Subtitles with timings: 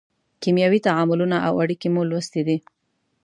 [0.41, 2.57] کیمیاوي تعاملونه او اړیکې مو لوستې دي.